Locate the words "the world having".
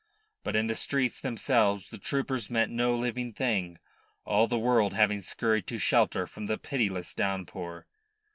4.47-5.21